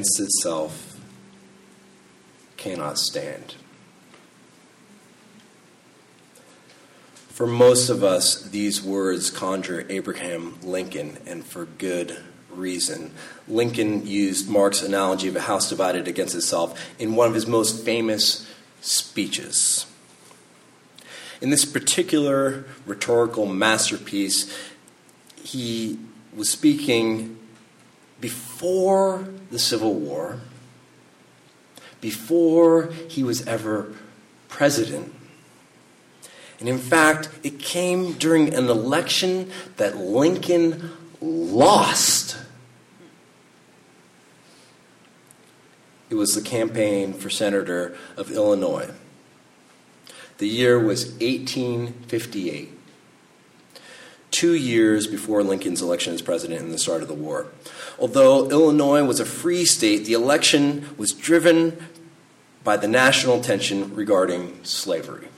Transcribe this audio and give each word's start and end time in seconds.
against 0.00 0.20
itself 0.20 0.98
cannot 2.56 2.96
stand. 2.96 3.54
For 7.28 7.46
most 7.46 7.90
of 7.90 8.02
us, 8.02 8.40
these 8.48 8.82
words 8.82 9.30
conjure 9.30 9.84
Abraham 9.90 10.58
Lincoln, 10.62 11.18
and 11.26 11.44
for 11.44 11.66
good 11.66 12.16
reason. 12.50 13.12
Lincoln 13.46 14.06
used 14.06 14.48
Mark's 14.48 14.80
analogy 14.80 15.28
of 15.28 15.36
a 15.36 15.40
house 15.40 15.68
divided 15.68 16.08
against 16.08 16.34
itself 16.34 16.80
in 16.98 17.14
one 17.14 17.28
of 17.28 17.34
his 17.34 17.46
most 17.46 17.84
famous 17.84 18.50
speeches. 18.80 19.84
In 21.42 21.50
this 21.50 21.66
particular 21.66 22.64
rhetorical 22.86 23.44
masterpiece, 23.44 24.50
he 25.42 25.98
was 26.34 26.48
speaking 26.48 27.36
before 28.20 29.28
the 29.50 29.58
Civil 29.58 29.94
War, 29.94 30.40
before 32.00 32.86
he 33.08 33.22
was 33.22 33.46
ever 33.46 33.92
president. 34.48 35.14
And 36.58 36.68
in 36.68 36.78
fact, 36.78 37.30
it 37.42 37.58
came 37.58 38.12
during 38.12 38.54
an 38.54 38.68
election 38.68 39.50
that 39.78 39.96
Lincoln 39.96 40.90
lost. 41.20 42.36
It 46.10 46.16
was 46.16 46.34
the 46.34 46.42
campaign 46.42 47.14
for 47.14 47.30
senator 47.30 47.96
of 48.16 48.30
Illinois. 48.30 48.90
The 50.38 50.48
year 50.48 50.78
was 50.78 51.12
1858, 51.20 52.72
two 54.40 54.54
years 54.54 55.06
before 55.06 55.42
Lincoln's 55.42 55.82
election 55.82 56.14
as 56.14 56.22
president 56.22 56.62
and 56.62 56.72
the 56.72 56.78
start 56.78 57.02
of 57.02 57.08
the 57.08 57.14
war. 57.14 57.48
Although 57.98 58.48
Illinois 58.48 59.04
was 59.04 59.20
a 59.20 59.26
free 59.26 59.66
state, 59.66 60.06
the 60.06 60.14
election 60.14 60.88
was 60.96 61.12
driven 61.12 61.76
by 62.64 62.78
the 62.78 62.88
national 62.88 63.42
tension 63.42 63.94
regarding 63.94 64.64
slavery. 64.64 65.28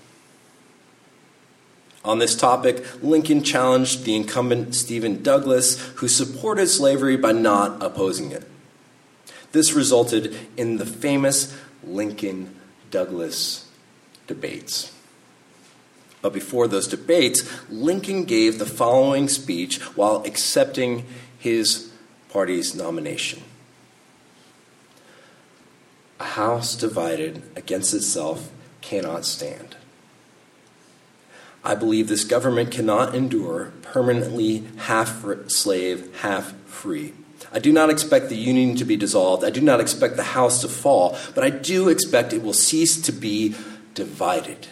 On 2.04 2.20
this 2.20 2.36
topic, 2.36 3.02
Lincoln 3.02 3.42
challenged 3.42 4.04
the 4.04 4.14
incumbent 4.14 4.76
Stephen 4.76 5.20
Douglas, 5.20 5.80
who 5.96 6.06
supported 6.06 6.68
slavery 6.68 7.16
by 7.16 7.32
not 7.32 7.82
opposing 7.82 8.30
it. 8.30 8.48
This 9.50 9.72
resulted 9.72 10.36
in 10.56 10.76
the 10.76 10.86
famous 10.86 11.52
Lincoln 11.82 12.54
Douglas 12.92 13.68
debates. 14.28 14.92
But 16.22 16.32
before 16.32 16.68
those 16.68 16.86
debates, 16.86 17.42
Lincoln 17.68 18.24
gave 18.24 18.58
the 18.58 18.66
following 18.66 19.28
speech 19.28 19.80
while 19.96 20.22
accepting 20.24 21.04
his 21.38 21.90
party's 22.30 22.74
nomination 22.74 23.42
A 26.18 26.24
house 26.24 26.76
divided 26.76 27.42
against 27.56 27.92
itself 27.92 28.50
cannot 28.80 29.26
stand. 29.26 29.76
I 31.64 31.74
believe 31.74 32.08
this 32.08 32.24
government 32.24 32.70
cannot 32.70 33.14
endure 33.14 33.72
permanently 33.82 34.64
half 34.78 35.24
slave, 35.48 36.16
half 36.20 36.52
free. 36.66 37.12
I 37.52 37.58
do 37.58 37.72
not 37.72 37.90
expect 37.90 38.28
the 38.28 38.36
union 38.36 38.76
to 38.76 38.84
be 38.84 38.96
dissolved. 38.96 39.44
I 39.44 39.50
do 39.50 39.60
not 39.60 39.80
expect 39.80 40.16
the 40.16 40.22
house 40.22 40.60
to 40.62 40.68
fall, 40.68 41.16
but 41.34 41.44
I 41.44 41.50
do 41.50 41.88
expect 41.88 42.32
it 42.32 42.42
will 42.42 42.52
cease 42.52 43.00
to 43.02 43.12
be 43.12 43.54
divided. 43.94 44.68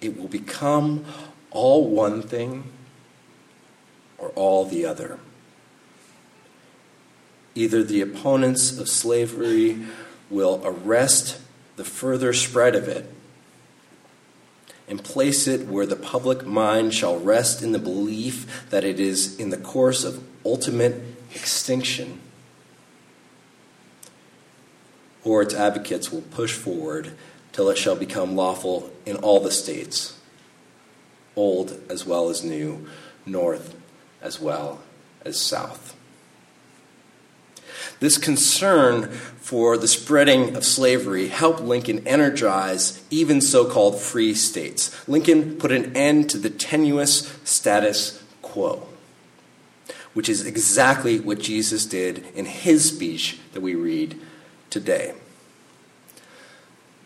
It 0.00 0.18
will 0.18 0.28
become 0.28 1.04
all 1.50 1.88
one 1.88 2.22
thing 2.22 2.64
or 4.18 4.28
all 4.30 4.64
the 4.64 4.84
other. 4.84 5.18
Either 7.54 7.82
the 7.82 8.00
opponents 8.00 8.78
of 8.78 8.88
slavery 8.88 9.84
will 10.30 10.62
arrest 10.64 11.40
the 11.76 11.84
further 11.84 12.32
spread 12.32 12.74
of 12.74 12.86
it 12.88 13.12
and 14.90 15.02
place 15.04 15.46
it 15.46 15.68
where 15.68 15.86
the 15.86 15.96
public 15.96 16.44
mind 16.44 16.92
shall 16.92 17.18
rest 17.18 17.62
in 17.62 17.72
the 17.72 17.78
belief 17.78 18.68
that 18.70 18.84
it 18.84 18.98
is 18.98 19.38
in 19.38 19.50
the 19.50 19.56
course 19.56 20.04
of 20.04 20.22
ultimate 20.44 21.00
extinction. 21.32 22.20
Or 25.22 25.42
its 25.42 25.54
advocates 25.54 26.10
will 26.10 26.22
push 26.22 26.54
forward 26.54 27.12
till 27.52 27.68
it 27.68 27.78
shall 27.78 27.96
become 27.96 28.36
lawful 28.36 28.90
in 29.04 29.16
all 29.16 29.40
the 29.40 29.50
states, 29.50 30.18
old 31.36 31.80
as 31.88 32.06
well 32.06 32.28
as 32.28 32.44
new, 32.44 32.86
north 33.26 33.74
as 34.22 34.40
well 34.40 34.80
as 35.24 35.40
south. 35.40 35.96
This 38.00 38.16
concern 38.16 39.08
for 39.10 39.76
the 39.76 39.88
spreading 39.88 40.56
of 40.56 40.64
slavery 40.64 41.28
helped 41.28 41.60
Lincoln 41.60 42.06
energize 42.06 43.02
even 43.10 43.40
so 43.40 43.70
called 43.70 44.00
free 44.00 44.32
states. 44.34 45.06
Lincoln 45.08 45.56
put 45.56 45.70
an 45.70 45.94
end 45.96 46.30
to 46.30 46.38
the 46.38 46.50
tenuous 46.50 47.38
status 47.44 48.22
quo, 48.40 48.86
which 50.14 50.28
is 50.28 50.46
exactly 50.46 51.20
what 51.20 51.40
Jesus 51.40 51.84
did 51.84 52.24
in 52.34 52.46
his 52.46 52.88
speech 52.88 53.38
that 53.52 53.60
we 53.60 53.74
read 53.74 54.18
today. 54.70 55.14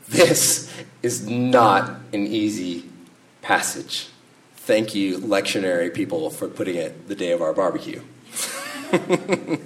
This 0.09 0.71
is 1.03 1.27
not 1.29 1.91
an 2.13 2.27
easy 2.27 2.85
passage. 3.43 4.09
Thank 4.57 4.95
you, 4.95 5.19
lectionary 5.19 5.93
people, 5.93 6.31
for 6.31 6.49
putting 6.49 6.77
it 6.77 7.09
the 7.09 7.15
day 7.15 7.33
of 7.33 7.43
our 7.43 7.53
barbecue. 7.53 8.03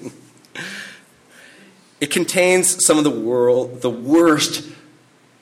It 2.00 2.10
contains 2.10 2.84
some 2.84 2.98
of 2.98 3.04
the 3.04 3.10
world, 3.10 3.82
the 3.82 3.90
worst 3.90 4.68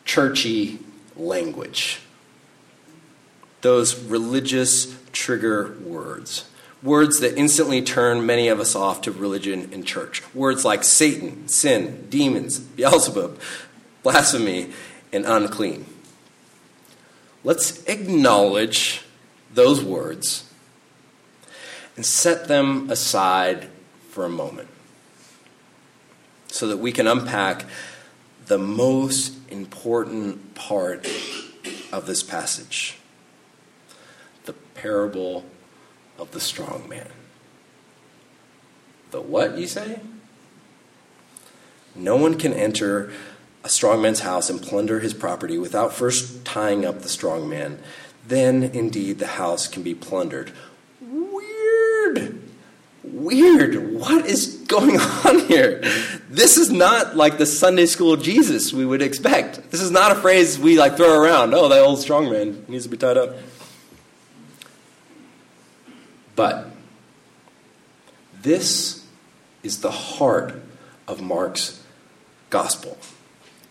churchy 0.04 0.78
language. 1.16 2.00
Those 3.60 3.98
religious 3.98 4.96
trigger 5.12 5.76
words. 5.84 6.48
Words 6.82 7.20
that 7.20 7.36
instantly 7.36 7.82
turn 7.82 8.24
many 8.24 8.48
of 8.48 8.60
us 8.60 8.74
off 8.74 9.02
to 9.02 9.12
religion 9.12 9.70
and 9.72 9.86
church. 9.86 10.22
Words 10.34 10.64
like 10.64 10.84
Satan, 10.84 11.48
sin, 11.48 12.06
demons, 12.08 12.58
Beelzebub, 12.58 13.38
blasphemy, 14.06 14.70
and 15.12 15.26
unclean. 15.26 15.84
Let's 17.42 17.82
acknowledge 17.86 19.02
those 19.52 19.82
words 19.82 20.48
and 21.96 22.06
set 22.06 22.46
them 22.46 22.88
aside 22.88 23.68
for 24.10 24.24
a 24.24 24.28
moment 24.28 24.68
so 26.46 26.68
that 26.68 26.76
we 26.76 26.92
can 26.92 27.08
unpack 27.08 27.64
the 28.46 28.58
most 28.58 29.34
important 29.50 30.54
part 30.54 31.04
of 31.92 32.06
this 32.06 32.22
passage 32.22 32.98
the 34.44 34.52
parable 34.76 35.44
of 36.16 36.30
the 36.30 36.38
strong 36.38 36.88
man. 36.88 37.08
The 39.10 39.20
what, 39.20 39.58
you 39.58 39.66
say? 39.66 39.98
No 41.96 42.14
one 42.14 42.38
can 42.38 42.52
enter 42.52 43.10
a 43.66 43.68
strong 43.68 44.00
man's 44.00 44.20
house 44.20 44.48
and 44.48 44.62
plunder 44.62 45.00
his 45.00 45.12
property 45.12 45.58
without 45.58 45.92
first 45.92 46.44
tying 46.44 46.84
up 46.84 47.02
the 47.02 47.08
strong 47.08 47.48
man. 47.48 47.80
Then, 48.24 48.62
indeed, 48.62 49.18
the 49.18 49.26
house 49.26 49.66
can 49.66 49.82
be 49.82 49.92
plundered. 49.92 50.52
Weird! 51.00 52.40
weird. 53.02 53.92
What 53.92 54.24
is 54.26 54.64
going 54.68 55.00
on 55.24 55.40
here? 55.48 55.80
This 56.30 56.56
is 56.56 56.70
not 56.70 57.16
like 57.16 57.38
the 57.38 57.46
Sunday 57.46 57.86
school 57.86 58.16
Jesus 58.16 58.72
we 58.72 58.86
would 58.86 59.02
expect. 59.02 59.72
This 59.72 59.80
is 59.80 59.90
not 59.90 60.12
a 60.12 60.14
phrase 60.14 60.60
we 60.60 60.78
like 60.78 60.96
throw 60.96 61.20
around. 61.20 61.52
Oh, 61.52 61.68
that 61.68 61.80
old 61.80 62.00
strong 62.00 62.30
man 62.30 62.64
needs 62.68 62.84
to 62.84 62.90
be 62.90 62.96
tied 62.96 63.16
up. 63.16 63.36
But 66.36 66.70
this 68.42 69.04
is 69.64 69.80
the 69.80 69.90
heart 69.90 70.62
of 71.08 71.20
Mark's 71.20 71.82
gospel 72.50 72.96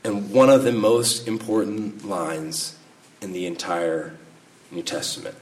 and 0.06 0.31
one 0.31 0.52
of 0.52 0.63
the 0.63 0.72
most 0.72 1.28
important 1.28 2.07
lines 2.07 2.78
in 3.22 3.34
the 3.34 3.48
entire 3.48 4.16
New 4.69 4.84
Testament. 4.84 5.36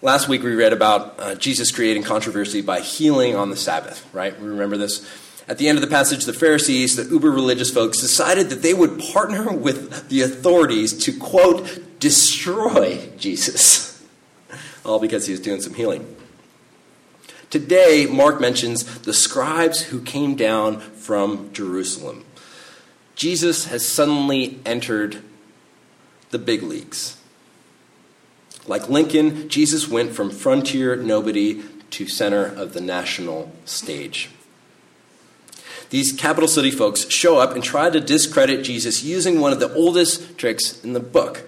Last 0.00 0.28
week 0.28 0.42
we 0.42 0.54
read 0.54 0.72
about 0.72 1.20
uh, 1.20 1.34
Jesus 1.34 1.70
creating 1.70 2.04
controversy 2.04 2.62
by 2.62 2.80
healing 2.80 3.36
on 3.36 3.50
the 3.50 3.56
Sabbath, 3.56 4.08
right? 4.14 4.38
We 4.40 4.48
remember 4.48 4.78
this? 4.78 5.06
At 5.46 5.58
the 5.58 5.68
end 5.68 5.76
of 5.76 5.82
the 5.82 5.88
passage, 5.88 6.24
the 6.24 6.32
Pharisees, 6.32 6.96
the 6.96 7.04
uber 7.04 7.30
religious 7.30 7.70
folks, 7.70 8.00
decided 8.00 8.48
that 8.48 8.62
they 8.62 8.72
would 8.72 8.98
partner 8.98 9.52
with 9.52 10.08
the 10.08 10.22
authorities 10.22 10.96
to, 11.04 11.18
quote, 11.18 12.00
destroy 12.00 13.10
Jesus. 13.18 14.02
All 14.86 14.98
because 14.98 15.26
he 15.26 15.32
was 15.32 15.40
doing 15.40 15.60
some 15.60 15.74
healing. 15.74 16.16
Today, 17.50 18.06
Mark 18.10 18.40
mentions 18.40 19.00
the 19.00 19.12
scribes 19.12 19.82
who 19.82 20.00
came 20.00 20.34
down 20.34 20.80
from 20.80 21.52
Jerusalem. 21.52 22.24
Jesus 23.18 23.64
has 23.64 23.84
suddenly 23.84 24.60
entered 24.64 25.22
the 26.30 26.38
big 26.38 26.62
leagues. 26.62 27.16
Like 28.68 28.88
Lincoln, 28.88 29.48
Jesus 29.48 29.88
went 29.88 30.12
from 30.12 30.30
frontier 30.30 30.94
nobody 30.94 31.64
to 31.90 32.06
center 32.06 32.44
of 32.46 32.74
the 32.74 32.80
national 32.80 33.50
stage. 33.64 34.30
These 35.90 36.12
capital 36.12 36.46
city 36.46 36.70
folks 36.70 37.10
show 37.10 37.38
up 37.38 37.56
and 37.56 37.64
try 37.64 37.90
to 37.90 37.98
discredit 37.98 38.62
Jesus 38.62 39.02
using 39.02 39.40
one 39.40 39.52
of 39.52 39.58
the 39.58 39.74
oldest 39.74 40.38
tricks 40.38 40.84
in 40.84 40.92
the 40.92 41.00
book 41.00 41.42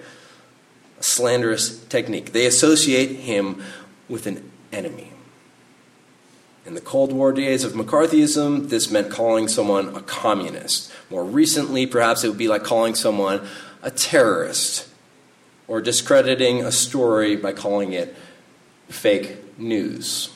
a 0.99 1.05
slanderous 1.05 1.79
technique. 1.85 2.33
They 2.33 2.47
associate 2.47 3.11
him 3.21 3.63
with 4.09 4.27
an 4.27 4.51
enemy. 4.73 5.13
In 6.67 6.75
the 6.75 6.81
Cold 6.81 7.13
War 7.13 7.33
days 7.33 7.65
of 7.65 7.73
McCarthyism, 7.73 8.69
this 8.69 8.91
meant 8.91 9.11
calling 9.11 9.49
someone 9.49 9.97
a 9.97 10.03
communist. 10.03 10.93
More 11.09 11.25
recently, 11.25 11.87
perhaps 11.87 12.23
it 12.23 12.29
would 12.29 12.39
be 12.39 12.49
like 12.49 12.65
calling 12.65 12.95
someone 12.95 13.47
a 13.83 13.91
terrorist 13.91 14.87
or 15.67 15.81
discrediting 15.81 16.63
a 16.63 16.71
story 16.71 17.35
by 17.35 17.53
calling 17.53 17.93
it 17.93 18.15
fake 18.89 19.59
news. 19.59 20.31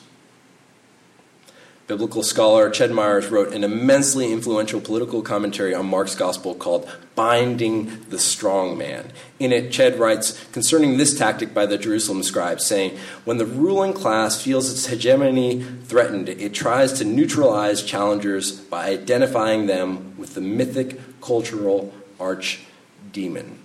Biblical 1.87 2.23
scholar 2.23 2.71
Ched 2.71 2.91
Myers 2.91 3.27
wrote 3.27 3.53
an 3.53 3.63
immensely 3.63 4.33
influential 4.33 4.81
political 4.81 5.21
commentary 5.21 5.75
on 5.75 5.85
Mark's 5.85 6.15
gospel 6.15 6.55
called 6.55 6.91
Binding 7.13 8.05
the 8.09 8.17
Strong 8.17 8.75
Man. 8.75 9.11
In 9.39 9.51
it, 9.51 9.69
Ched 9.69 9.99
writes 9.99 10.43
concerning 10.51 10.97
this 10.97 11.15
tactic 11.15 11.53
by 11.53 11.67
the 11.67 11.77
Jerusalem 11.77 12.23
scribes, 12.23 12.65
saying, 12.65 12.97
When 13.23 13.37
the 13.37 13.45
ruling 13.45 13.93
class 13.93 14.41
feels 14.41 14.71
its 14.71 14.87
hegemony 14.87 15.61
threatened, 15.61 16.27
it 16.27 16.55
tries 16.55 16.91
to 16.93 17.05
neutralize 17.05 17.83
challengers 17.83 18.51
by 18.51 18.89
identifying 18.89 19.67
them 19.67 20.17
with 20.17 20.33
the 20.33 20.41
mythic 20.41 21.21
cultural 21.21 21.93
arch 22.19 22.61
demon. 23.11 23.59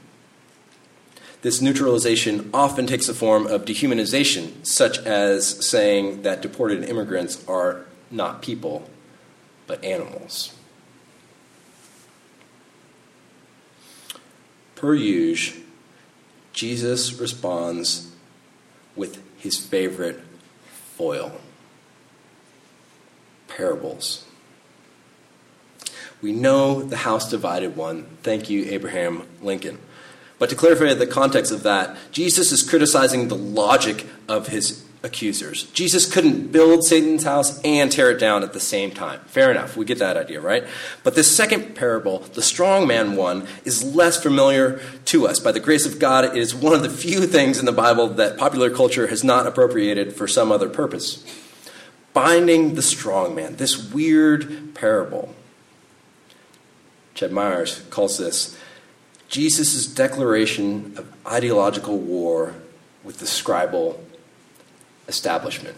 This 1.41 1.63
neutralization 1.63 2.51
often 2.53 2.87
takes 2.87 3.07
the 3.07 3.15
form 3.15 3.47
of 3.47 3.65
dehumanization, 3.65 4.67
such 4.67 4.99
as 4.99 5.67
saying 5.67 6.21
that 6.21 6.43
deported 6.43 6.85
immigrants 6.85 7.43
are 7.49 7.87
not 8.11 8.43
people, 8.43 8.89
but 9.67 9.83
animals. 9.85 10.55
Per 14.75 14.95
usual, 14.95 15.63
Jesus 16.53 17.21
responds 17.21 18.11
with 18.97 19.23
his 19.39 19.57
favorite 19.57 20.21
foil 20.97 21.33
parables. 23.49 24.25
We 26.23 26.33
know 26.33 26.83
the 26.83 26.99
house 26.99 27.31
divided 27.31 27.77
one. 27.77 28.05
Thank 28.23 28.51
you, 28.51 28.65
Abraham 28.65 29.27
Lincoln. 29.41 29.79
But 30.39 30.51
to 30.51 30.57
clarify 30.57 30.95
the 30.95 31.07
context 31.07 31.53
of 31.53 31.63
that, 31.63 31.97
Jesus 32.13 32.53
is 32.53 32.63
criticizing 32.69 33.29
the 33.29 33.37
logic 33.37 34.07
of 34.29 34.49
his 34.49 34.85
accusers. 35.03 35.65
Jesus 35.73 36.13
couldn't 36.13 36.53
build 36.53 36.85
Satan's 36.85 37.25
house 37.25 37.61
and 37.63 37.91
tear 37.91 38.11
it 38.11 38.19
down 38.19 38.43
at 38.43 38.53
the 38.53 38.61
same 38.61 38.91
time. 38.91 39.21
Fair 39.27 39.51
enough. 39.51 39.77
We 39.77 39.85
get 39.85 39.99
that 39.99 40.17
idea, 40.17 40.41
right? 40.41 40.65
But 41.03 41.15
this 41.15 41.35
second 41.35 41.75
parable, 41.75 42.19
the 42.35 42.43
strong 42.43 42.87
man 42.87 43.17
one, 43.17 43.47
is 43.65 43.83
less 43.83 44.23
familiar 44.23 44.81
to 45.07 45.27
us. 45.27 45.39
By 45.39 45.53
the 45.53 45.61
grace 45.61 45.87
of 45.87 45.99
God, 45.99 46.25
it 46.25 46.37
is 46.37 46.55
one 46.55 46.75
of 46.75 46.83
the 46.83 46.91
few 46.91 47.27
things 47.27 47.59
in 47.59 47.65
the 47.65 47.73
Bible 47.73 48.09
that 48.09 48.37
popular 48.37 48.69
culture 48.69 49.07
has 49.07 49.25
not 49.25 49.47
appropriated 49.47 50.15
for 50.15 50.29
some 50.29 50.53
other 50.53 50.69
purpose. 50.69 51.25
Binding 52.13 52.75
the 52.75 52.83
strong 52.83 53.35
man, 53.35 53.57
this 53.57 53.91
weird 53.93 54.75
parable. 54.75 55.35
Ched 57.15 57.31
Myers 57.31 57.83
calls 57.91 58.19
this 58.19 58.59
Jesus' 59.29 59.87
declaration 59.87 60.95
of 60.97 61.11
ideological 61.27 61.99
war 61.99 62.55
with 63.05 63.19
the 63.19 63.27
scribal 63.27 63.99
establishment. 65.11 65.77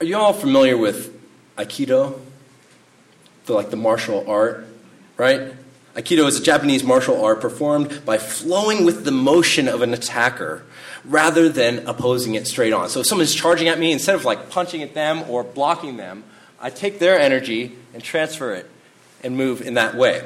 Are 0.00 0.06
you 0.06 0.16
all 0.16 0.32
familiar 0.32 0.78
with 0.78 1.14
Aikido? 1.56 2.18
The, 3.44 3.52
like 3.52 3.70
the 3.70 3.76
martial 3.76 4.24
art, 4.28 4.66
right? 5.16 5.52
Aikido 5.94 6.26
is 6.26 6.40
a 6.40 6.42
Japanese 6.42 6.82
martial 6.82 7.22
art 7.22 7.40
performed 7.40 8.04
by 8.06 8.16
flowing 8.16 8.86
with 8.86 9.04
the 9.04 9.10
motion 9.10 9.68
of 9.68 9.82
an 9.82 9.92
attacker 9.92 10.64
rather 11.04 11.48
than 11.48 11.86
opposing 11.86 12.34
it 12.36 12.46
straight 12.46 12.72
on. 12.72 12.88
So 12.88 13.00
if 13.00 13.06
someone's 13.06 13.34
charging 13.34 13.68
at 13.68 13.78
me, 13.78 13.92
instead 13.92 14.14
of 14.14 14.24
like 14.24 14.48
punching 14.48 14.82
at 14.82 14.94
them 14.94 15.28
or 15.28 15.44
blocking 15.44 15.96
them, 15.96 16.24
I 16.60 16.70
take 16.70 16.98
their 16.98 17.18
energy 17.18 17.76
and 17.92 18.02
transfer 18.02 18.54
it 18.54 18.70
and 19.22 19.36
move 19.36 19.60
in 19.60 19.74
that 19.74 19.96
way. 19.96 20.24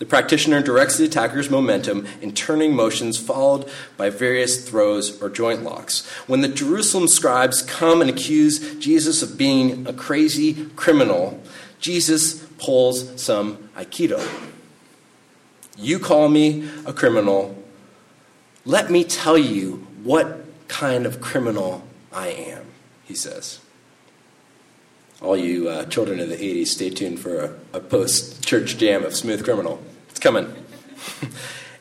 The 0.00 0.06
practitioner 0.06 0.62
directs 0.62 0.96
the 0.96 1.04
attacker's 1.04 1.50
momentum 1.50 2.06
in 2.22 2.32
turning 2.32 2.74
motions 2.74 3.18
followed 3.18 3.70
by 3.98 4.08
various 4.08 4.66
throws 4.66 5.20
or 5.20 5.28
joint 5.28 5.62
locks. 5.62 6.08
When 6.26 6.40
the 6.40 6.48
Jerusalem 6.48 7.06
scribes 7.06 7.60
come 7.60 8.00
and 8.00 8.08
accuse 8.08 8.76
Jesus 8.76 9.22
of 9.22 9.36
being 9.36 9.86
a 9.86 9.92
crazy 9.92 10.70
criminal, 10.74 11.38
Jesus 11.80 12.42
pulls 12.58 13.22
some 13.22 13.68
Aikido. 13.76 14.26
You 15.76 15.98
call 15.98 16.30
me 16.30 16.66
a 16.86 16.94
criminal. 16.94 17.62
Let 18.64 18.90
me 18.90 19.04
tell 19.04 19.36
you 19.36 19.86
what 20.02 20.46
kind 20.66 21.04
of 21.04 21.20
criminal 21.20 21.86
I 22.10 22.28
am, 22.28 22.64
he 23.04 23.14
says. 23.14 23.60
All 25.20 25.36
you 25.36 25.68
uh, 25.68 25.84
children 25.84 26.20
of 26.20 26.30
the 26.30 26.36
80s, 26.36 26.68
stay 26.68 26.88
tuned 26.88 27.20
for 27.20 27.38
a, 27.38 27.76
a 27.76 27.80
post 27.80 28.42
church 28.42 28.78
jam 28.78 29.04
of 29.04 29.14
Smooth 29.14 29.44
Criminal. 29.44 29.82
Coming. 30.20 30.54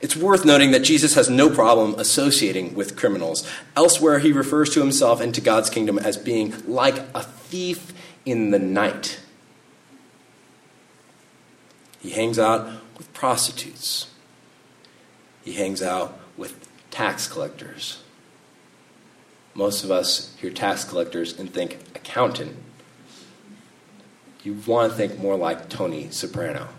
It's 0.01 0.15
worth 0.15 0.45
noting 0.45 0.71
that 0.71 0.83
Jesus 0.83 1.15
has 1.15 1.29
no 1.29 1.49
problem 1.49 1.95
associating 1.99 2.73
with 2.73 2.95
criminals. 2.95 3.45
Elsewhere, 3.75 4.19
he 4.19 4.31
refers 4.31 4.69
to 4.71 4.79
himself 4.79 5.19
and 5.19 5.35
to 5.35 5.41
God's 5.41 5.69
kingdom 5.69 5.99
as 5.99 6.15
being 6.15 6.53
like 6.65 6.99
a 7.13 7.23
thief 7.23 7.93
in 8.25 8.51
the 8.51 8.59
night. 8.59 9.19
He 11.99 12.11
hangs 12.11 12.39
out 12.39 12.69
with 12.97 13.11
prostitutes, 13.13 14.09
he 15.43 15.53
hangs 15.53 15.81
out 15.81 16.17
with 16.37 16.69
tax 16.91 17.27
collectors. 17.27 18.01
Most 19.53 19.83
of 19.83 19.91
us 19.91 20.33
hear 20.39 20.51
tax 20.51 20.85
collectors 20.85 21.37
and 21.37 21.53
think 21.53 21.79
accountant. 21.93 22.55
You 24.43 24.53
want 24.65 24.91
to 24.91 24.97
think 24.97 25.19
more 25.19 25.35
like 25.35 25.67
Tony 25.67 26.09
Soprano. 26.11 26.69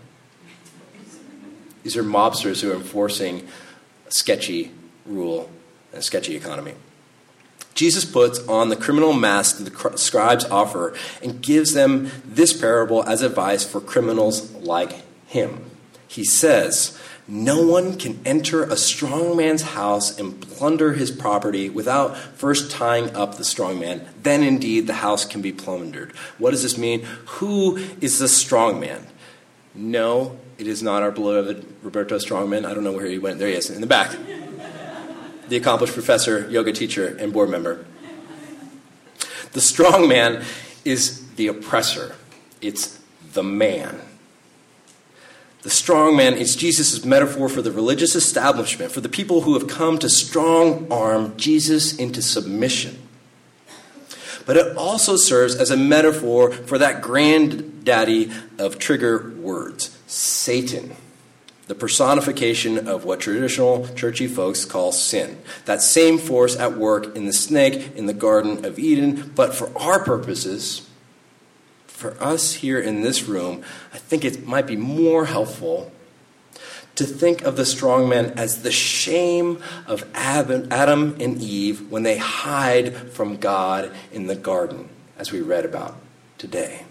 These 1.83 1.97
are 1.97 2.03
mobsters 2.03 2.61
who 2.61 2.71
are 2.71 2.75
enforcing 2.75 3.47
sketchy 4.09 4.71
rule 5.05 5.49
and 5.93 6.03
sketchy 6.03 6.35
economy. 6.35 6.73
Jesus 7.73 8.05
puts 8.05 8.39
on 8.47 8.69
the 8.69 8.75
criminal 8.75 9.13
mask 9.13 9.57
that 9.57 9.63
the 9.63 9.97
scribes 9.97 10.45
offer 10.45 10.93
and 11.23 11.41
gives 11.41 11.73
them 11.73 12.11
this 12.25 12.53
parable 12.53 13.03
as 13.03 13.21
advice 13.21 13.63
for 13.63 13.79
criminals 13.79 14.51
like 14.53 15.01
him. 15.27 15.65
He 16.07 16.25
says, 16.25 16.99
No 17.27 17.65
one 17.65 17.97
can 17.97 18.19
enter 18.25 18.63
a 18.63 18.75
strong 18.75 19.37
man's 19.37 19.61
house 19.61 20.19
and 20.19 20.41
plunder 20.41 20.93
his 20.93 21.09
property 21.09 21.69
without 21.69 22.17
first 22.17 22.69
tying 22.69 23.15
up 23.15 23.37
the 23.37 23.45
strong 23.45 23.79
man. 23.79 24.05
Then 24.21 24.43
indeed 24.43 24.87
the 24.87 24.93
house 24.95 25.23
can 25.23 25.41
be 25.41 25.53
plundered. 25.53 26.11
What 26.37 26.51
does 26.51 26.63
this 26.63 26.77
mean? 26.77 27.03
Who 27.25 27.77
is 28.01 28.19
the 28.19 28.27
strong 28.27 28.79
man? 28.79 29.07
No, 29.73 30.37
it 30.61 30.67
is 30.67 30.83
not 30.83 31.01
our 31.01 31.09
beloved 31.09 31.65
Roberto 31.81 32.17
Strongman. 32.19 32.65
I 32.65 32.75
don't 32.75 32.83
know 32.83 32.91
where 32.91 33.07
he 33.07 33.17
went. 33.17 33.39
There 33.39 33.47
he 33.47 33.55
is, 33.55 33.71
in 33.71 33.81
the 33.81 33.87
back. 33.87 34.15
The 35.49 35.57
accomplished 35.57 35.93
professor, 35.93 36.47
yoga 36.51 36.71
teacher, 36.71 37.17
and 37.19 37.33
board 37.33 37.49
member. 37.49 37.83
The 39.53 39.59
strong 39.59 40.07
man 40.07 40.45
is 40.85 41.27
the 41.31 41.47
oppressor, 41.47 42.15
it's 42.61 43.01
the 43.33 43.41
man. 43.41 44.01
The 45.63 45.71
strong 45.71 46.15
man 46.15 46.35
is 46.35 46.55
Jesus' 46.55 47.03
metaphor 47.03 47.49
for 47.49 47.63
the 47.63 47.71
religious 47.71 48.15
establishment, 48.15 48.91
for 48.91 49.01
the 49.01 49.09
people 49.09 49.41
who 49.41 49.57
have 49.57 49.67
come 49.67 49.97
to 49.97 50.09
strong 50.09 50.91
arm 50.91 51.35
Jesus 51.37 51.95
into 51.95 52.21
submission. 52.21 53.01
But 54.45 54.57
it 54.57 54.77
also 54.77 55.15
serves 55.15 55.55
as 55.55 55.71
a 55.71 55.77
metaphor 55.77 56.51
for 56.51 56.77
that 56.77 57.01
granddaddy 57.01 58.31
of 58.59 58.77
trigger 58.77 59.31
words 59.37 59.97
Satan, 60.11 60.93
the 61.67 61.75
personification 61.75 62.85
of 62.85 63.05
what 63.05 63.21
traditional 63.21 63.87
churchy 63.95 64.27
folks 64.27 64.65
call 64.65 64.91
sin. 64.91 65.37
That 65.63 65.81
same 65.81 66.17
force 66.17 66.57
at 66.57 66.77
work 66.77 67.15
in 67.15 67.27
the 67.27 67.33
snake 67.33 67.95
in 67.95 68.07
the 68.07 68.13
Garden 68.13 68.65
of 68.65 68.77
Eden, 68.77 69.31
but 69.35 69.55
for 69.55 69.71
our 69.77 70.03
purposes, 70.03 70.89
for 71.87 72.21
us 72.21 72.55
here 72.55 72.77
in 72.77 73.03
this 73.03 73.23
room, 73.23 73.63
I 73.93 73.99
think 73.99 74.25
it 74.25 74.45
might 74.45 74.67
be 74.67 74.75
more 74.75 75.27
helpful 75.27 75.93
to 76.95 77.05
think 77.05 77.43
of 77.43 77.55
the 77.55 77.65
strong 77.65 78.09
man 78.09 78.33
as 78.37 78.63
the 78.63 78.71
shame 78.71 79.63
of 79.87 80.05
Adam 80.13 81.15
and 81.21 81.41
Eve 81.41 81.89
when 81.89 82.03
they 82.03 82.17
hide 82.17 83.13
from 83.13 83.37
God 83.37 83.93
in 84.11 84.27
the 84.27 84.35
garden, 84.35 84.89
as 85.17 85.31
we 85.31 85.39
read 85.39 85.63
about 85.63 85.95
today. 86.37 86.83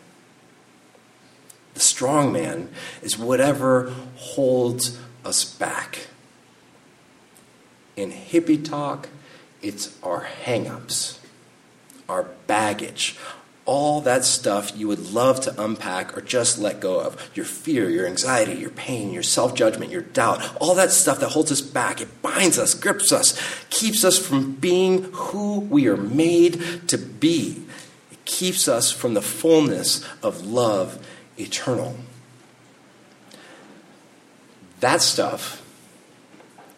The 1.80 1.86
strong 1.86 2.30
man 2.30 2.68
is 3.00 3.16
whatever 3.16 3.90
holds 4.16 5.00
us 5.24 5.46
back. 5.46 6.08
In 7.96 8.12
hippie 8.12 8.62
talk, 8.62 9.08
it's 9.62 9.98
our 10.02 10.26
hangups, 10.44 11.16
our 12.06 12.24
baggage, 12.46 13.18
all 13.64 14.02
that 14.02 14.26
stuff 14.26 14.76
you 14.76 14.88
would 14.88 15.14
love 15.14 15.40
to 15.40 15.64
unpack 15.64 16.14
or 16.14 16.20
just 16.20 16.58
let 16.58 16.80
go 16.80 17.00
of 17.00 17.30
your 17.34 17.46
fear, 17.46 17.88
your 17.88 18.06
anxiety, 18.06 18.60
your 18.60 18.68
pain, 18.68 19.10
your 19.10 19.22
self 19.22 19.54
judgment, 19.54 19.90
your 19.90 20.02
doubt, 20.02 20.54
all 20.60 20.74
that 20.74 20.90
stuff 20.90 21.18
that 21.20 21.30
holds 21.30 21.50
us 21.50 21.62
back. 21.62 22.02
It 22.02 22.20
binds 22.20 22.58
us, 22.58 22.74
grips 22.74 23.10
us, 23.10 23.40
keeps 23.70 24.04
us 24.04 24.18
from 24.18 24.52
being 24.52 25.04
who 25.14 25.60
we 25.60 25.88
are 25.88 25.96
made 25.96 26.86
to 26.88 26.98
be. 26.98 27.62
It 28.12 28.22
keeps 28.26 28.68
us 28.68 28.92
from 28.92 29.14
the 29.14 29.22
fullness 29.22 30.06
of 30.22 30.46
love 30.46 31.02
eternal. 31.40 31.96
That 34.80 35.02
stuff, 35.02 35.62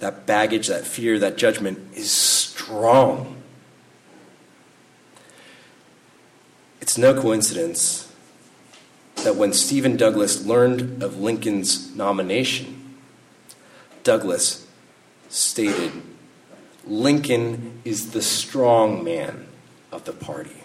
that 0.01 0.27
baggage, 0.27 0.69
that 0.69 0.85
fear, 0.85 1.19
that 1.19 1.37
judgment 1.37 1.79
is 1.95 2.11
strong. 2.11 3.43
It's 6.81 6.99
no 6.99 7.21
coincidence 7.21 8.13
that 9.17 9.37
when 9.37 9.53
Stephen 9.53 9.97
Douglas 9.97 10.45
learned 10.45 11.03
of 11.03 11.19
Lincoln's 11.19 11.95
nomination, 11.95 12.97
Douglas 14.03 14.67
stated, 15.29 15.93
Lincoln 16.85 17.81
is 17.85 18.11
the 18.11 18.23
strong 18.23 19.05
man 19.05 19.47
of 19.93 20.05
the 20.05 20.13
party. 20.13 20.63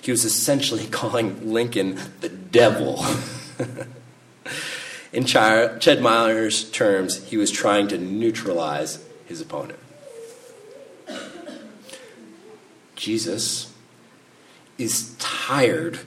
He 0.00 0.10
was 0.10 0.24
essentially 0.24 0.86
calling 0.90 1.52
Lincoln 1.52 1.98
the 2.20 2.28
devil. 2.52 3.04
In 5.12 5.24
Ched 5.24 6.00
Myers' 6.00 6.70
terms, 6.70 7.24
he 7.24 7.36
was 7.36 7.50
trying 7.50 7.88
to 7.88 7.98
neutralize 7.98 9.04
his 9.26 9.40
opponent. 9.40 9.78
Jesus 12.94 13.74
is 14.78 15.14
tired 15.18 15.98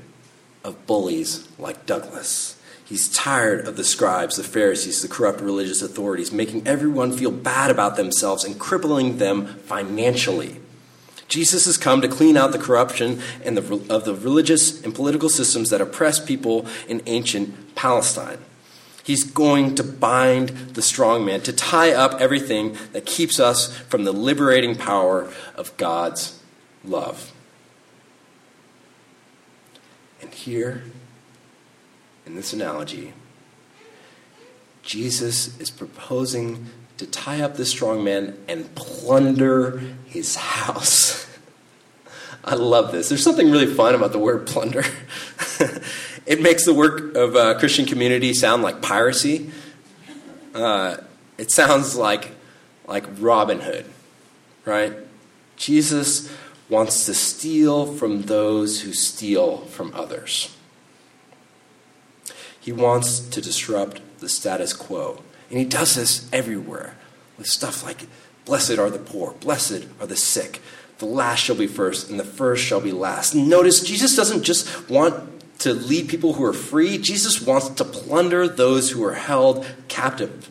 of 0.63 0.87
bullies 0.87 1.47
like 1.59 1.85
Douglas. 1.85 2.59
He's 2.83 3.11
tired 3.11 3.67
of 3.67 3.77
the 3.77 3.83
scribes, 3.83 4.37
the 4.37 4.43
Pharisees, 4.43 5.01
the 5.01 5.07
corrupt 5.07 5.41
religious 5.41 5.81
authorities, 5.81 6.31
making 6.31 6.67
everyone 6.67 7.11
feel 7.11 7.31
bad 7.31 7.69
about 7.69 7.97
themselves 7.97 8.43
and 8.43 8.59
crippling 8.59 9.17
them 9.17 9.45
financially. 9.45 10.57
Jesus 11.27 11.65
has 11.65 11.77
come 11.77 12.01
to 12.01 12.08
clean 12.08 12.38
out 12.38 12.51
the 12.51 12.60
corruption 12.60 13.22
and 13.44 13.58
the, 13.58 13.94
of 13.94 14.05
the 14.05 14.13
religious 14.13 14.84
and 14.84 14.94
political 14.94 15.29
systems 15.29 15.70
that 15.72 15.82
oppress 15.82 16.24
people 16.24 16.67
in 16.88 17.01
ancient 17.05 17.75
Palestine. 17.75 18.38
He's 19.03 19.24
going 19.24 19.75
to 19.75 19.84
bind 19.84 20.50
the 20.74 20.82
strong 20.82 21.25
man, 21.25 21.41
to 21.41 21.53
tie 21.53 21.91
up 21.94 22.20
everything 22.20 22.75
that 22.91 23.05
keeps 23.05 23.39
us 23.39 23.75
from 23.77 24.03
the 24.03 24.12
liberating 24.12 24.75
power 24.75 25.32
of 25.55 25.75
God's 25.77 26.41
love. 26.84 27.32
And 30.22 30.34
here, 30.34 30.84
in 32.25 32.36
this 32.36 32.51
analogy, 32.51 33.13
Jesus 34.82 35.60
is 35.60 35.70
proposing 35.70 36.67
to 36.97 37.05
tie 37.05 37.41
up 37.41 37.57
this 37.57 37.69
strong 37.69 38.03
man 38.03 38.37
and 38.47 38.73
plunder 38.75 39.81
his 40.05 40.35
house. 40.35 41.27
I 42.43 42.55
love 42.55 42.91
this. 42.91 43.09
There's 43.09 43.23
something 43.23 43.49
really 43.51 43.73
fun 43.73 43.95
about 43.95 44.11
the 44.11 44.19
word 44.19 44.45
plunder. 44.45 44.83
It 46.25 46.41
makes 46.41 46.65
the 46.65 46.73
work 46.73 47.15
of 47.15 47.35
a 47.35 47.53
Christian 47.55 47.85
community 47.85 48.33
sound 48.33 48.63
like 48.63 48.81
piracy. 48.81 49.51
Uh, 50.55 50.97
it 51.37 51.51
sounds 51.51 51.95
like, 51.95 52.31
like 52.87 53.05
Robin 53.19 53.59
Hood, 53.59 53.85
right? 54.65 54.93
Jesus 55.55 56.35
wants 56.67 57.05
to 57.05 57.13
steal 57.13 57.85
from 57.85 58.23
those 58.23 58.81
who 58.81 58.91
steal 58.91 59.57
from 59.57 59.93
others. 59.93 60.55
He 62.59 62.71
wants 62.71 63.19
to 63.19 63.39
disrupt 63.39 64.01
the 64.19 64.27
status 64.27 64.73
quo. 64.73 65.21
And 65.49 65.59
he 65.59 65.65
does 65.65 65.95
this 65.95 66.29
everywhere 66.33 66.95
with 67.37 67.47
stuff 67.47 67.83
like, 67.83 68.07
Blessed 68.45 68.77
are 68.77 68.91
the 68.91 68.99
poor, 68.99 69.33
blessed 69.39 69.85
are 69.99 70.05
the 70.05 70.15
sick. 70.15 70.61
The 70.99 71.05
last 71.05 71.39
shall 71.39 71.55
be 71.55 71.67
first, 71.67 72.09
and 72.09 72.19
the 72.19 72.23
first 72.23 72.63
shall 72.63 72.79
be 72.79 72.91
last. 72.91 73.35
Notice, 73.35 73.81
Jesus 73.81 74.15
doesn't 74.15 74.43
just 74.43 74.89
want 74.89 75.35
to 75.59 75.73
lead 75.73 76.07
people 76.07 76.33
who 76.33 76.45
are 76.45 76.53
free. 76.53 76.97
Jesus 76.97 77.41
wants 77.41 77.69
to 77.69 77.83
plunder 77.83 78.47
those 78.47 78.91
who 78.91 79.03
are 79.03 79.13
held 79.13 79.65
captive. 79.87 80.49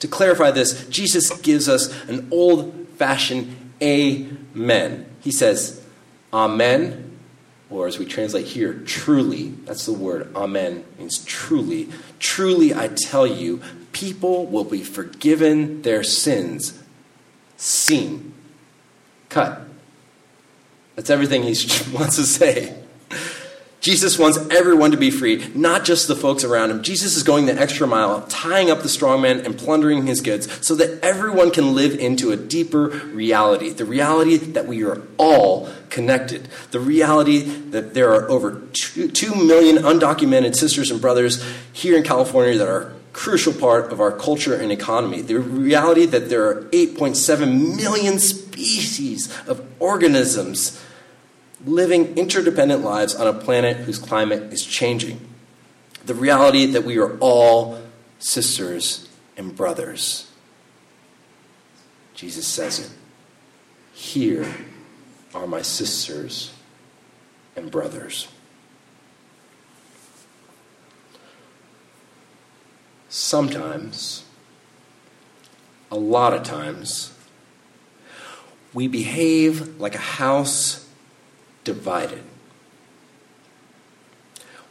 To 0.00 0.08
clarify 0.08 0.50
this, 0.50 0.86
Jesus 0.88 1.30
gives 1.40 1.68
us 1.68 1.92
an 2.08 2.28
old 2.30 2.88
fashioned 2.96 3.56
amen. 3.80 5.06
He 5.20 5.30
says, 5.30 5.82
Amen, 6.32 7.03
or 7.74 7.88
as 7.88 7.98
we 7.98 8.06
translate 8.06 8.46
here, 8.46 8.74
truly. 8.86 9.48
That's 9.64 9.86
the 9.86 9.92
word. 9.92 10.34
Amen 10.36 10.84
means 10.98 11.24
truly. 11.24 11.88
Truly, 12.18 12.74
I 12.74 12.88
tell 12.88 13.26
you, 13.26 13.60
people 13.92 14.46
will 14.46 14.64
be 14.64 14.82
forgiven 14.82 15.82
their 15.82 16.04
sins. 16.04 16.80
Scene. 17.56 18.32
Cut. 19.28 19.62
That's 20.94 21.10
everything 21.10 21.42
he 21.42 21.48
wants 21.92 22.16
to 22.16 22.24
say. 22.24 22.83
Jesus 23.84 24.18
wants 24.18 24.38
everyone 24.50 24.92
to 24.92 24.96
be 24.96 25.10
free, 25.10 25.46
not 25.54 25.84
just 25.84 26.08
the 26.08 26.16
folks 26.16 26.42
around 26.42 26.70
him. 26.70 26.82
Jesus 26.82 27.18
is 27.18 27.22
going 27.22 27.44
the 27.44 27.52
extra 27.52 27.86
mile, 27.86 28.22
tying 28.28 28.70
up 28.70 28.80
the 28.80 28.88
strong 28.88 29.20
man 29.20 29.40
and 29.40 29.58
plundering 29.58 30.06
his 30.06 30.22
goods 30.22 30.66
so 30.66 30.74
that 30.76 31.04
everyone 31.04 31.50
can 31.50 31.74
live 31.74 31.94
into 31.98 32.32
a 32.32 32.36
deeper 32.36 32.88
reality 32.88 33.68
the 33.68 33.84
reality 33.84 34.38
that 34.38 34.66
we 34.66 34.82
are 34.84 35.02
all 35.18 35.68
connected, 35.90 36.48
the 36.70 36.80
reality 36.80 37.40
that 37.40 37.92
there 37.92 38.14
are 38.14 38.26
over 38.30 38.62
2, 38.72 39.10
2 39.10 39.34
million 39.34 39.76
undocumented 39.76 40.56
sisters 40.56 40.90
and 40.90 40.98
brothers 40.98 41.44
here 41.74 41.94
in 41.94 42.02
California 42.02 42.56
that 42.56 42.66
are 42.66 42.84
a 42.84 42.92
crucial 43.12 43.52
part 43.52 43.92
of 43.92 44.00
our 44.00 44.12
culture 44.12 44.54
and 44.54 44.72
economy. 44.72 45.20
The 45.20 45.38
reality 45.38 46.06
that 46.06 46.30
there 46.30 46.46
are 46.46 46.62
8.7 46.70 47.76
million 47.76 48.18
species 48.18 49.30
of 49.46 49.62
organisms 49.78 50.82
living 51.64 52.16
interdependent 52.16 52.82
lives 52.82 53.14
on 53.14 53.26
a 53.26 53.32
planet 53.32 53.78
whose 53.78 53.98
climate 53.98 54.52
is 54.52 54.64
changing. 54.64 55.20
The 56.04 56.14
reality 56.14 56.66
that 56.66 56.84
we 56.84 56.98
are 56.98 57.16
all 57.18 57.80
sisters 58.18 59.08
and 59.36 59.54
brothers. 59.56 60.30
Jesus 62.14 62.46
says 62.46 62.78
it. 62.78 62.90
Here 63.92 64.46
are 65.34 65.46
my 65.46 65.62
sisters 65.62 66.52
and 67.56 67.70
brothers. 67.70 68.28
Sometimes, 73.08 74.24
a 75.90 75.96
lot 75.96 76.34
of 76.34 76.42
times, 76.42 77.16
we 78.72 78.88
behave 78.88 79.80
like 79.80 79.94
a 79.94 79.98
house 79.98 80.83
divided. 81.64 82.22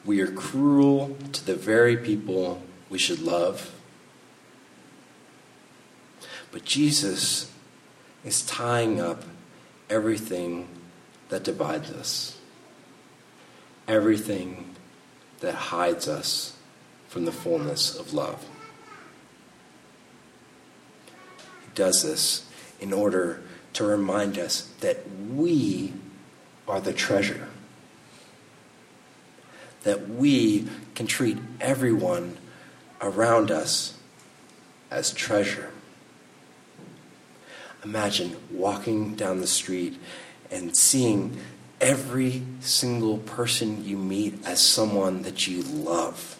We 0.05 0.21
are 0.21 0.31
cruel 0.31 1.17
to 1.31 1.45
the 1.45 1.55
very 1.55 1.97
people 1.97 2.61
we 2.89 2.97
should 2.97 3.21
love. 3.21 3.73
But 6.51 6.65
Jesus 6.65 7.51
is 8.23 8.45
tying 8.45 9.01
up 9.01 9.23
everything 9.89 10.67
that 11.29 11.43
divides 11.43 11.89
us, 11.91 12.37
everything 13.87 14.75
that 15.39 15.55
hides 15.55 16.07
us 16.07 16.55
from 17.07 17.25
the 17.25 17.31
fullness 17.31 17.95
of 17.95 18.13
love. 18.13 18.45
He 21.61 21.69
does 21.75 22.03
this 22.03 22.45
in 22.79 22.93
order 22.93 23.41
to 23.73 23.83
remind 23.83 24.37
us 24.37 24.69
that 24.81 24.99
we 25.33 25.93
are 26.67 26.79
the 26.79 26.93
treasure. 26.93 27.47
That 29.83 30.09
we 30.09 30.67
can 30.95 31.07
treat 31.07 31.37
everyone 31.59 32.37
around 33.01 33.51
us 33.51 33.97
as 34.89 35.11
treasure. 35.11 35.71
Imagine 37.83 38.35
walking 38.49 39.15
down 39.15 39.41
the 39.41 39.47
street 39.47 39.99
and 40.49 40.75
seeing 40.75 41.37
every 41.81 42.43
single 42.61 43.17
person 43.17 43.83
you 43.83 43.97
meet 43.97 44.35
as 44.45 44.61
someone 44.61 45.23
that 45.23 45.47
you 45.47 45.63
love. 45.63 46.39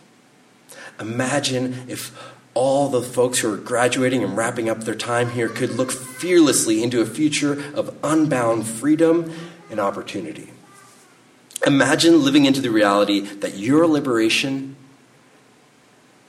Imagine 1.00 1.86
if 1.90 2.18
all 2.54 2.88
the 2.88 3.02
folks 3.02 3.40
who 3.40 3.52
are 3.52 3.58
graduating 3.58 4.24
and 4.24 4.38
wrapping 4.38 4.70
up 4.70 4.82
their 4.82 4.96
time 4.96 5.32
here 5.32 5.50
could 5.50 5.72
look 5.72 5.92
fearlessly 5.92 6.84
into 6.84 7.02
a 7.02 7.06
future 7.06 7.62
of 7.74 7.94
unbound 8.04 8.66
freedom 8.68 9.34
an 9.70 9.80
opportunity. 9.80 10.50
Imagine 11.66 12.24
living 12.24 12.46
into 12.46 12.62
the 12.62 12.72
reality 12.72 13.22
that 13.22 13.58
your 13.58 13.88
liberation 13.88 14.76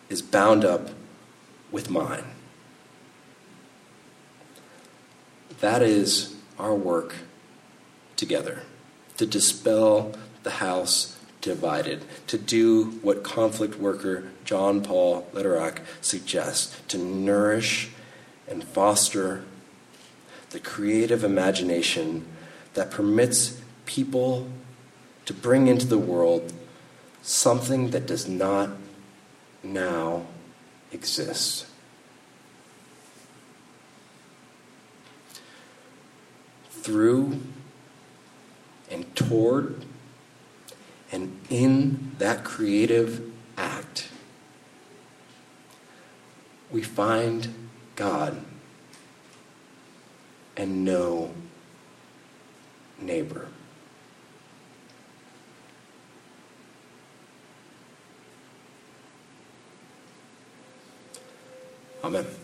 is 0.09 0.23
bound 0.23 0.65
up 0.65 0.91
with 1.73 1.91
mine. 1.91 2.25
That 5.61 5.83
is 5.83 6.37
our 6.59 6.75
work 6.75 7.15
together 8.17 8.63
to 9.17 9.27
dispel 9.27 10.15
the 10.43 10.51
house 10.51 11.19
divided, 11.41 12.03
to 12.27 12.39
do 12.39 12.85
what 13.03 13.23
conflict 13.23 13.79
worker 13.79 14.25
John 14.45 14.83
Paul 14.83 15.29
Lederach 15.35 15.79
suggests 16.01 16.81
to 16.89 16.99
nourish 16.99 17.91
and 18.49 18.65
foster 18.65 19.45
the 20.51 20.61
creative 20.61 21.23
imagination 21.23 22.25
that 22.75 22.91
permits 22.91 23.61
people 23.87 24.49
to 25.27 25.33
bring 25.33 25.67
into 25.69 25.87
the 25.87 25.99
world 25.99 26.53
something 27.23 27.91
that 27.91 28.07
does 28.07 28.29
not 28.29 28.71
now 29.63 30.27
exist. 30.93 31.67
Through 36.71 37.41
and 38.91 39.17
toward 39.17 39.85
and 41.11 41.39
in 41.49 42.13
that 42.19 42.45
creative 42.45 43.31
act, 43.57 44.09
we 46.71 46.83
find 46.83 47.55
God 47.97 48.45
and 50.57 50.85
know 50.85 51.33
neighbor. 53.01 53.49
Amen. 62.03 62.44